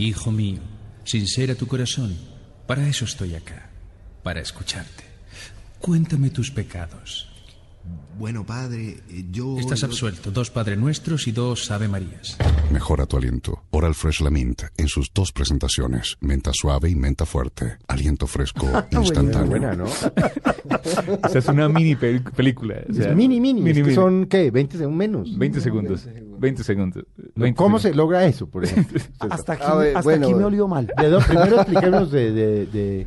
[0.00, 0.60] Hijo mío,
[1.04, 2.16] sincera tu corazón.
[2.66, 3.68] Para eso estoy acá,
[4.22, 5.04] para escucharte.
[5.78, 7.26] Cuéntame tus pecados.
[8.18, 9.00] Bueno, padre,
[9.30, 9.58] yo...
[9.58, 10.30] Estás absuelto.
[10.30, 12.36] Dos Padre Nuestros y dos Ave Marías.
[12.70, 13.64] Mejora tu aliento.
[13.70, 16.16] Oral Fresh La Mint en sus dos presentaciones.
[16.20, 17.76] Menta suave y menta fuerte.
[17.88, 19.46] Aliento fresco instantáneo.
[19.48, 19.86] Buena, ¿no?
[21.24, 22.76] Esa es una mini pel- película.
[22.88, 23.68] o sea, es mini, mini.
[23.68, 23.94] es que mini.
[23.94, 24.50] son, ¿qué?
[24.50, 25.38] 20 segundos menos.
[25.38, 26.04] 20 segundos.
[26.04, 26.29] 20 segundos.
[26.40, 26.62] 20
[27.54, 27.96] ¿Cómo se segundos.
[27.96, 29.00] logra eso, por ejemplo?
[29.18, 30.90] Hasta aquí, A ver, hasta bueno, aquí me olió mal.
[31.00, 33.06] De dos, primero expliquemos de, de, de-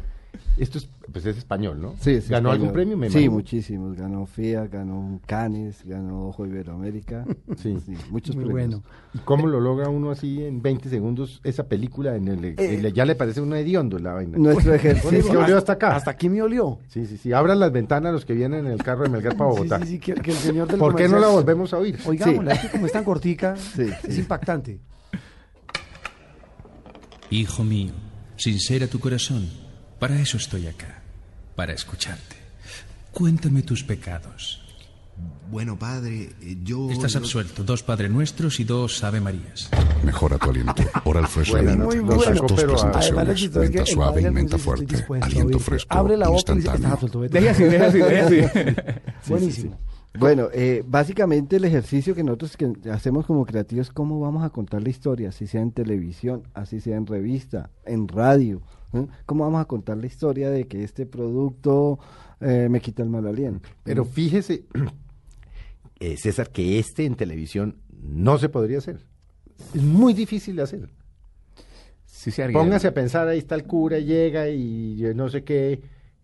[0.57, 1.95] Esto es, pues es español, ¿no?
[1.99, 2.51] Sí, sí, ¿Ganó español.
[2.53, 2.97] algún premio?
[2.97, 3.31] Me sí, imagino.
[3.33, 3.95] muchísimos.
[3.95, 7.25] Ganó FIA, ganó Cannes, ganó Ojo Iberoamérica.
[7.57, 7.75] Sí.
[8.09, 8.69] muchos Muy premios.
[8.81, 8.83] bueno.
[9.13, 12.15] ¿Y cómo lo logra uno así en 20 segundos esa película?
[12.15, 14.37] En el, Eh, el- ya le parece un hediondo la vaina.
[14.37, 15.23] Nuestro Sí, ejercicio.
[15.23, 15.95] se olió hasta acá.
[15.95, 16.79] Hasta aquí me olió.
[16.87, 17.33] Sí, sí, sí.
[17.33, 19.79] Abran las ventanas los que vienen en el carro de Melgar para Sí, Bogotá.
[19.79, 21.97] sí, sí, que, que el señor del ¿Por qué no la volvemos a oír?
[22.05, 24.21] Oigámosla, es que como es tan cortica, Sí, es sí.
[24.21, 24.79] impactante.
[27.29, 27.91] Hijo mío,
[28.35, 29.47] sincera tu corazón.
[30.03, 31.01] Para eso estoy acá,
[31.55, 32.35] para escucharte.
[33.13, 34.61] Cuéntame tus pecados.
[35.49, 36.91] Bueno, padre, eh, yo...
[36.91, 37.63] Estás yo- absuelto.
[37.63, 39.69] Dos Padre Nuestros y dos Ave Marías.
[40.03, 40.83] Mejora tu aliento.
[41.05, 42.21] Oral Fresh Mint muy en bueno.
[42.21, 43.49] sus dos Pero, presentaciones.
[43.49, 45.05] que Menta suave y menta fuerte.
[45.21, 47.29] Aliento fresco Abre la boca y dice, estás instantáneo.
[47.29, 48.75] Deje así, deje así, deje así.
[49.29, 49.79] Buenísimo.
[50.19, 54.49] Bueno, eh, básicamente el ejercicio que nosotros que hacemos como creativos es cómo vamos a
[54.49, 58.61] contar la historia, así sea en televisión, así sea en revista, en radio.
[58.93, 59.07] ¿Eh?
[59.25, 61.99] ¿Cómo vamos a contar la historia de que este producto
[62.39, 63.69] eh, me quita el mal aliento?
[63.83, 64.65] Pero fíjese,
[65.99, 69.05] eh, César, que este en televisión no se podría hacer.
[69.73, 70.89] Es muy difícil de hacer.
[72.05, 72.57] Sí se haría.
[72.57, 75.81] Póngase a pensar, ahí está el cura, llega y yo no sé qué.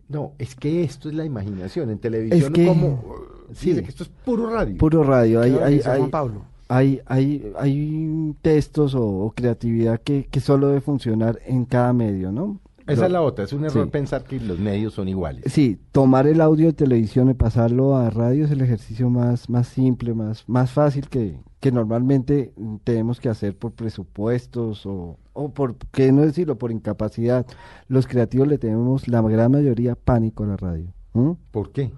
[0.07, 1.89] No, es que esto es la imaginación.
[1.89, 3.03] En televisión, que- como.
[3.53, 3.69] sí.
[3.69, 4.77] Dice que esto es puro radio.
[4.77, 6.45] Puro radio, hay, hay, hay, Juan Pablo.
[6.69, 12.31] Hay, hay, hay textos o, o creatividad que, que solo debe funcionar en cada medio,
[12.31, 12.59] ¿no?
[12.87, 13.43] Esa Lo- es la otra.
[13.45, 13.89] Es un error Sí.
[13.91, 15.43] pensar que los medios son iguales.
[15.51, 19.67] Sí, tomar el audio de televisión y pasarlo a radio es el ejercicio más, más
[19.67, 25.49] simple, más, más fácil que, que normalmente mm, tenemos que hacer por presupuestos o, o
[25.53, 27.45] por, qué no decirlo, por incapacidad.
[27.87, 30.91] Los creativos le tenemos la gran mayoría pánico a la radio.
[31.13, 31.35] ¿m?
[31.52, 31.91] ¿Por qué?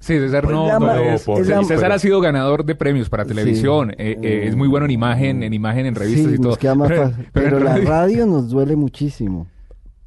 [0.00, 2.64] Sí, César Pues no, no, ma- no, es- por- es la- César ha sido ganador
[2.64, 3.90] de premios para televisión.
[3.92, 6.48] eh, eh, es muy bueno en imagen, en imagen, en revistas Sí, y todo.
[6.48, 7.28] nos queda más Pero- fácil.
[7.32, 9.46] pero Pero, la radio- radio nos duele muchísimo,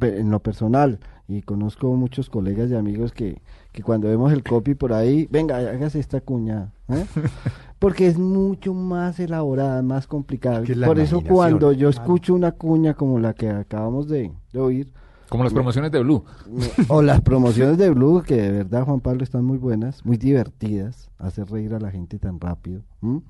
[0.01, 0.99] en lo personal.
[1.27, 3.39] Y conozco muchos colegas y amigos que,
[3.71, 6.71] que cuando vemos el copy por ahí, venga, hágase esta cuña.
[6.89, 7.05] ¿eh?
[7.79, 10.63] Porque es mucho más elaborada, más complicada.
[10.63, 14.31] Que es la Por eso cuando yo escucho una cuña como la que acabamos de,
[14.51, 14.91] de oír,
[15.33, 16.23] Como las promociones de Blue.
[16.89, 21.09] o las promociones de Blue, que de verdad, Juan Pablo, están muy buenas, muy divertidas,
[21.17, 23.21] hacer reír a la gente tan rápido, ¿m?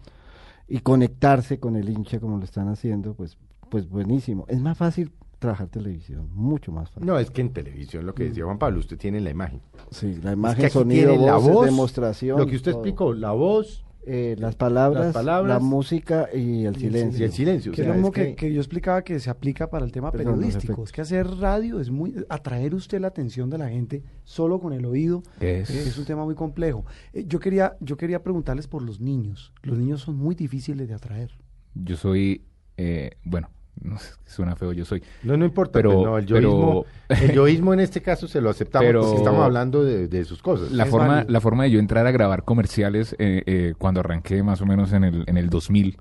[0.67, 3.37] y conectarse con el hincha como lo están haciendo, pues,
[3.69, 4.43] pues buenísimo.
[4.49, 7.07] Es más fácil trabajar televisión, mucho más fácil.
[7.07, 9.61] No, es que en televisión, lo que decía Juan Pablo, usted tiene la imagen.
[9.89, 12.37] Sí, la Es imagen, que aquí sonido, tiene la voces, voz, demostración.
[12.37, 12.81] Lo que usted todo.
[12.81, 17.21] explicó, la voz Eh, las, palabras, Las palabras, la música y el silencio.
[17.21, 17.71] y el silencio.
[17.71, 19.69] o Que es sea, lo mismo es que, que- que yo explicaba que se aplica
[19.69, 20.83] para el tema periodístico.
[20.83, 24.73] Es que hacer radio es muy atraer usted la atención de la gente solo con
[24.73, 25.23] el oído.
[25.39, 26.85] Es- eh, Es un tema muy complejo.
[27.13, 29.53] Eh, yo quería yo quería preguntarles por los niños.
[29.63, 31.31] Los niños son muy difíciles de atraer.
[31.73, 32.43] Yo soy,
[32.77, 33.49] eh, bueno,
[33.81, 35.03] no sé, suena feo, yo soy.
[35.23, 38.39] No, no importa, Pero- pues no, el yoísmo, pero- el yoísmo en este caso se
[38.41, 40.71] lo aceptamos Pero- porque estamos hablando de, de sus cosas.
[40.71, 41.31] La forma, válido.
[41.31, 44.93] la forma de yo entrar a grabar comerciales eh, eh, cuando arranqué más o menos
[44.93, 45.97] en el, en el 2000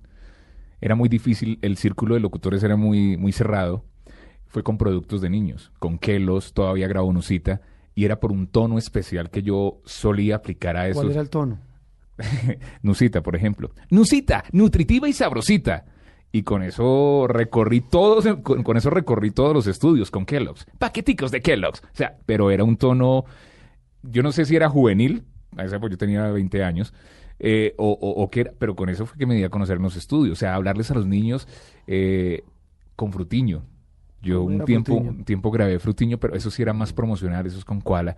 [0.81, 3.84] era muy difícil, el círculo de locutores era muy, muy cerrado.
[4.49, 7.60] Fue con productos de niños, con Kelos, todavía grabó Nusita,
[7.94, 11.00] y era por un tono especial que yo solía aplicar a esos.
[11.03, 11.59] ¿Cuál era el tono?
[12.83, 13.71] Nusita, por ejemplo.
[13.91, 15.84] Nusita, nutritiva y sabrosita.
[16.32, 20.66] Y con eso recorrí todos, con, con eso recorrí todos los estudios con Kellogg's.
[20.78, 21.82] Paqueticos de Kellogg's.
[21.84, 23.26] O sea, pero era un tono,
[24.03, 25.25] yo no sé si era juvenil,
[25.59, 26.94] a esa época yo tenía 20 años,
[27.38, 29.76] eh, o, o, o qué era, pero con eso fue que me di a conocer
[29.76, 30.38] en los estudios.
[30.38, 31.47] O sea, hablarles a los niños
[31.87, 32.44] eh,
[32.97, 33.65] con frutiño.
[34.22, 35.10] Yo ¿Cómo un tiempo, Frutiño?
[35.10, 38.16] un tiempo grabé frutiño, pero eso sí era más promocional, eso es con Koala.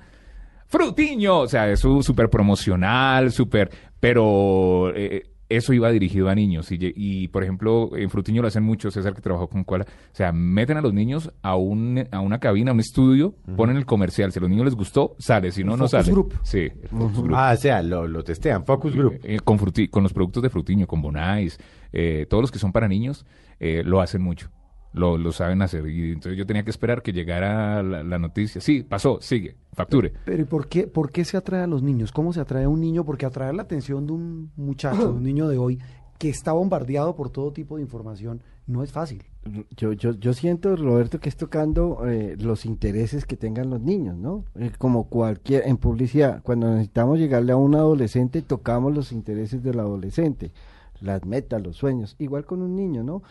[0.67, 5.23] Frutiño, o sea, eso súper promocional, súper, pero eh,
[5.57, 6.71] eso iba dirigido a niños.
[6.73, 9.85] Y, y, por ejemplo, en Frutiño lo hacen mucho, César que trabajó con Koala.
[9.85, 13.77] O sea, meten a los niños a, un, a una cabina, a un estudio, ponen
[13.77, 14.33] el comercial.
[14.33, 15.51] Si a los niños les gustó, sale.
[15.53, 16.13] Si no, El no focus sale.
[16.13, 16.35] group.
[16.43, 17.35] Sí, el focus group.
[17.37, 19.21] Ah, o sea, lo, lo testean, Focus Group.
[19.23, 21.59] Eh, con, fruti- con los productos de Frutiño, con Bonais,
[21.93, 23.25] eh, todos los que son para niños,
[23.61, 24.51] eh, lo hacen mucho.
[24.95, 25.87] Lo, lo saben hacer.
[25.89, 28.61] Y entonces yo tenía que esperar que llegara la, la noticia.
[28.61, 30.13] Sí, pasó, sigue, facture.
[30.25, 32.13] Pero ¿y por qué, por qué se atrae a los niños?
[32.13, 33.05] ¿Cómo se atrae a un niño?
[33.05, 35.81] Porque atraer la atención de un muchacho, de un niño de hoy,
[36.19, 39.25] que está bombardeado por todo tipo de información, no es fácil.
[39.77, 44.17] Yo, yo, yo siento, Roberto, que es tocando eh, los intereses que tengan los niños,
[44.17, 44.45] ¿no?
[44.55, 49.81] Eh, como cualquier, en publicidad, cuando necesitamos llegarle a un adolescente, tocamos los intereses del
[49.81, 50.53] adolescente,
[51.01, 53.23] las metas, los sueños, igual con un niño, ¿no?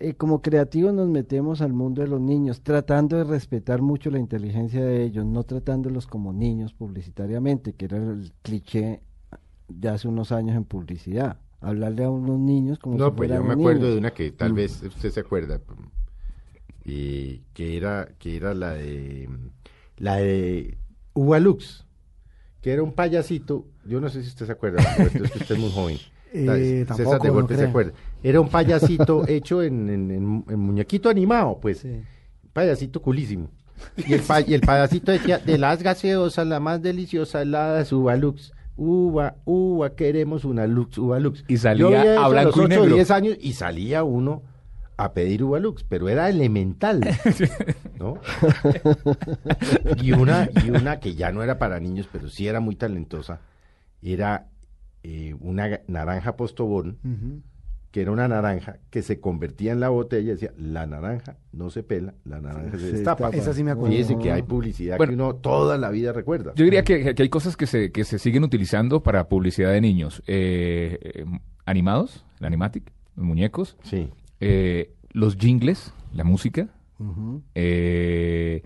[0.00, 4.18] Eh, como creativos nos metemos al mundo de los niños, tratando de respetar mucho la
[4.18, 9.00] inteligencia de ellos, no tratándolos como niños publicitariamente, que era el cliché
[9.68, 11.38] de hace unos años en publicidad.
[11.60, 13.92] Hablarle a unos niños como No, si pues yo fueran me acuerdo niños.
[13.94, 14.56] de una que tal Mm.
[14.56, 15.60] vez usted se acuerda,
[16.84, 19.28] y que era que era la de
[19.96, 20.76] la de
[21.14, 21.86] Ubalux,
[22.60, 25.54] que era un payasito, yo no sé si usted se acuerda, Roberto, es que usted
[25.54, 25.98] es muy joven.
[26.36, 27.92] Eh, César tampoco, de no Golpe se acuerda.
[28.24, 31.78] Era un payasito hecho en, en- en- en muñequito animado, pues.
[31.78, 32.00] Sí.
[32.52, 33.50] Payasito culísimo.
[33.96, 37.42] Y el, pa- y el payasito decía, de las gaseosas, la más deliciosa
[37.80, 38.52] es Ubalux.
[38.76, 41.44] Uva, uva, queremos una Lux, Ubalux.
[41.46, 42.94] Y salía a blanco los y 8 o negro.
[42.96, 44.42] 10 años y salía uno
[44.96, 47.00] a pedir Ubalux, pero era elemental,
[48.00, 48.18] ¿no?
[50.02, 53.40] Y una, y una que ya no era para niños, pero sí era muy talentosa,
[54.02, 54.46] era
[55.02, 57.42] eh, una naranja postobón, Ujú.
[57.94, 61.70] Que era una naranja que se convertía en la botella y decía, la naranja no
[61.70, 63.30] se pela, la naranja se, Se destapa.
[63.30, 63.92] Esa sí me acuerdo.
[63.92, 65.10] Fíjese que hay publicidad Bueno.
[65.10, 66.52] que uno toda la vida recuerda.
[66.56, 69.80] Yo diría que, que hay cosas que se, que se siguen utilizando para publicidad de
[69.80, 70.24] niños.
[70.26, 71.24] Eh, eh,
[71.66, 74.08] animados, el animatic, los muñecos, Sí.
[74.40, 76.70] eh, los jingles, la música,
[77.54, 78.62] eh,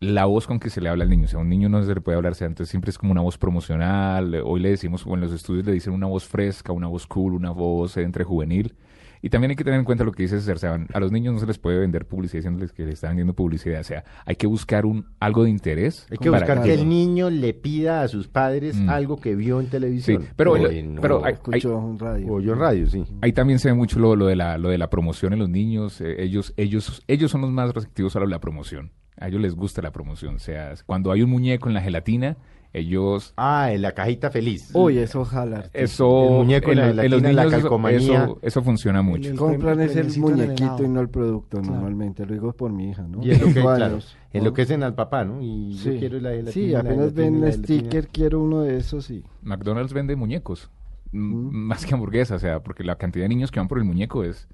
[0.00, 1.24] la voz con que se le habla al niño.
[1.24, 3.20] O sea, a un niño no se le puede hablarse antes, siempre es como una
[3.22, 4.34] voz promocional.
[4.44, 7.34] Hoy le decimos, o en los estudios le dicen una voz fresca, una voz cool,
[7.34, 8.74] una voz eh, entre juvenil.
[9.20, 11.10] Y también hay que tener en cuenta lo que dice César, o sea, a los
[11.10, 13.80] niños no se les puede vender publicidad diciéndoles que le están vendiendo publicidad.
[13.80, 16.06] O sea, hay que buscar un algo de interés.
[16.12, 18.88] Hay que buscar que el niño le pida a sus padres Mm.
[18.88, 20.24] algo que vio en Sí, televisión.
[20.36, 22.32] pero, O lo- en- pero o- hay- Escucho un radio.
[22.32, 23.04] o yo en radio, sí.
[23.20, 25.48] Ahí también se ve mucho lo, lo de la lo de la promoción en los
[25.48, 26.00] niños.
[26.00, 28.92] eh, ellos ellos ellos son los más receptivos a la promoción.
[29.20, 30.36] A ellos les gusta la promoción.
[30.36, 32.36] O sea, cuando hay un muñeco en la gelatina,
[32.72, 34.70] ellos Ah, en la cajita feliz.
[34.74, 35.64] Uy, eso ojalá.
[35.72, 37.98] eso El muñeco en la los gelatina, la eso- calcomanía.
[38.24, 39.30] eso, eso funciona mucho.
[39.30, 41.74] El- Compran es el muñequito y no el producto Claro.
[41.74, 42.26] normalmente.
[42.26, 43.24] Lo digo por mi hija, ¿no?
[43.24, 43.98] Y es lo que, claro,
[44.34, 44.44] ¿no?
[44.44, 45.40] lo que es en al papá, ¿no?
[45.40, 45.98] Y yo Sí.
[45.98, 46.52] quiero la gelatina.
[46.52, 50.70] Sí, apenas ven el sticker, quiero uno de esos y McDonald's vende muñecos
[51.10, 51.48] Mm.
[51.56, 54.24] más que hamburguesas, o sea, porque la cantidad de niños que van por el muñeco
[54.24, 54.46] es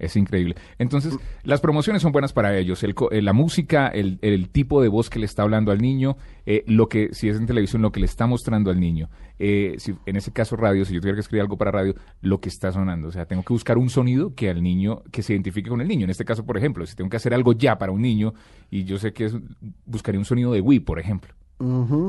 [0.00, 0.56] es increíble.
[0.78, 2.82] Entonces, las promociones son buenas para ellos.
[2.82, 6.16] El eh, la música, el, el tipo de voz que le está hablando al niño,
[6.46, 9.08] eh, lo que, si es en televisión, lo que le está mostrando al niño.
[9.38, 12.40] Eh, si, en ese caso, radio, si yo tuviera que escribir algo para radio, lo
[12.40, 13.08] que está sonando.
[13.08, 15.88] O sea, tengo que buscar un sonido que al niño, que se identifique con el
[15.88, 16.04] niño.
[16.04, 18.34] En este caso, por ejemplo, si tengo que hacer algo ya para un niño,
[18.70, 19.36] y yo sé que es,
[19.84, 21.34] buscaría un sonido de Wii, por ejemplo.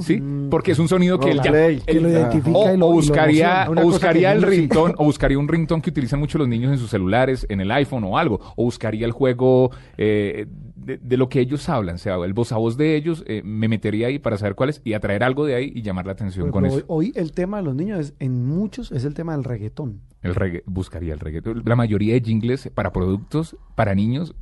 [0.02, 0.22] ¿Sí?
[0.50, 1.52] Porque es un sonido que Oh, él ya...
[1.52, 4.94] play, que lo identifica o, y lo- o y lo buscaría, o buscaría el ringtone,
[4.98, 8.04] o buscaría un ringtone que utilizan mucho los niños en sus celulares, en el iPhone
[8.06, 10.46] o algo, o buscaría el juego eh,
[10.76, 13.42] de, de lo que ellos hablan, o sea, el voz a voz de ellos, eh,
[13.44, 16.14] me metería ahí para saber cuál es y atraer algo de ahí y llamar la
[16.14, 16.78] atención con eso.
[16.78, 20.02] hoy, hoy el tema de los niños es, en muchos es el tema del reggaetón.
[20.22, 21.62] El regga- buscaría el reggaetón.
[21.66, 24.34] La mayoría de jingles para productos, para niños,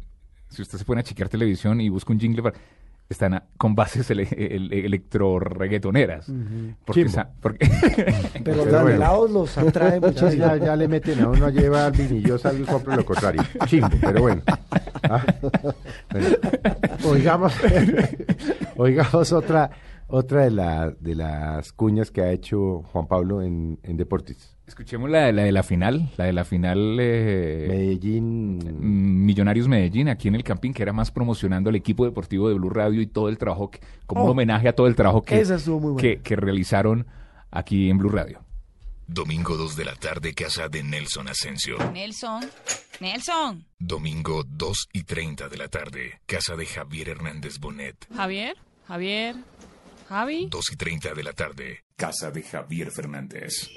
[0.49, 2.55] si usted se pone a chequear televisión y busca un jingle para-
[3.09, 6.31] están a- con bases ele, el- electro reggaetoneras.
[6.85, 7.13] Porque, Chimbo.
[7.13, 7.67] sa- porque
[8.43, 8.99] Pero los bueno.
[9.31, 10.31] los atrae Ya, muchísimo.
[10.45, 13.41] ya, ya le meten a uno a llevar yo salgo y compro lo contrario.
[13.65, 14.41] Chimbo, pero bueno.
[15.03, 15.25] Ah,
[16.11, 16.29] bueno.
[17.05, 17.53] Oigamos,
[18.77, 19.69] oigamos otra,
[20.07, 24.55] otra de, la, de las cuñas que ha hecho Juan Pablo en, en Deportes.
[24.69, 28.59] Escuchemos la, de- la de la final, la de la final eh, Medellín.
[28.59, 32.53] mm, Millonarios Medellín, aquí en el Campín, que era más promocionando al equipo deportivo de
[32.55, 35.23] Blue Radio y todo el trabajo, que- como un Oh, homenaje a todo el trabajo
[35.23, 35.43] que,
[35.97, 37.07] que, que realizaron
[37.49, 38.43] aquí en Blue Radio.
[39.07, 41.75] Domingo 2 de la tarde, casa de Nelson Asensio.
[41.91, 42.45] Nelson,
[42.99, 43.65] Nelson.
[43.79, 47.95] Domingo 2 y 30 de la tarde, casa de Javier Hernández Bonet.
[48.15, 48.55] Javier,
[48.87, 49.35] Javier,
[50.07, 50.47] Javi.
[50.51, 53.69] 2 y 30 de la tarde, casa de Javier Fernández.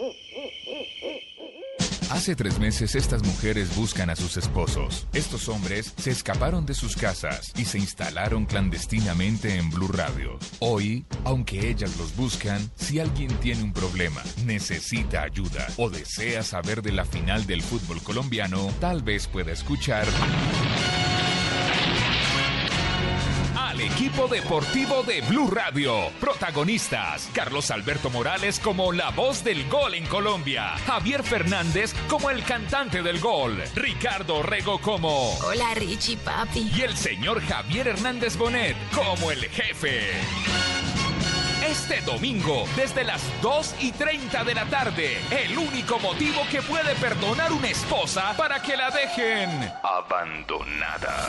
[2.12, 5.06] Hace tres meses estas mujeres buscan a sus esposos.
[5.14, 10.38] Estos hombres se escaparon de sus casas y se instalaron clandestinamente en Blue Radio.
[10.58, 16.82] Hoy, aunque ellas los buscan, si alguien tiene un problema, necesita ayuda o desea saber
[16.82, 20.06] de la final del fútbol colombiano, tal vez pueda escuchar
[23.92, 26.10] equipo deportivo de Blue Radio.
[26.18, 32.42] Protagonistas: Carlos Alberto Morales como la voz del gol en Colombia, Javier Fernández como el
[32.42, 36.70] cantante del gol, Ricardo Rego como Hola Richie, papi.
[36.74, 40.10] y el señor Javier Hernández Bonet como el jefe.
[41.66, 46.94] Este domingo, desde las 2 y 30 de la tarde, el único motivo que puede
[46.96, 51.28] perdonar una esposa para que la dejen abandonada.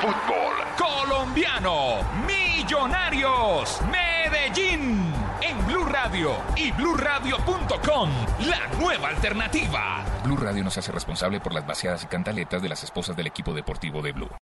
[0.00, 1.98] Fútbol colombiano.
[2.26, 3.80] Millonarios.
[3.90, 5.12] Medellín.
[5.40, 8.10] En Blue Radio y BlueRadio.com.
[8.46, 10.04] La nueva alternativa.
[10.24, 13.26] Blue Radio no se hace responsable por las vaciadas y cantaletas de las esposas del
[13.26, 14.30] equipo deportivo de Blue.